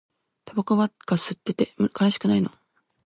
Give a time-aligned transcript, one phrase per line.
[0.45, 2.49] タバコばっか吸ってて悲しくないの